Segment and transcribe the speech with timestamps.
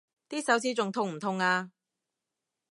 [0.27, 1.69] 啲手指仲痛唔痛啊？